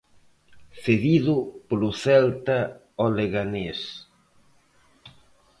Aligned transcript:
Cedido 0.83 1.37
polo 1.67 1.91
Celta 2.03 2.59
ao 2.99 3.09
Leganés. 3.17 3.79